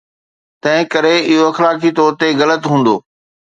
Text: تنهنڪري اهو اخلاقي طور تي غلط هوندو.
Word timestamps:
تنهنڪري 0.63 1.11
اهو 1.27 1.45
اخلاقي 1.53 1.91
طور 2.01 2.11
تي 2.19 2.27
غلط 2.43 2.61
هوندو. 2.71 2.95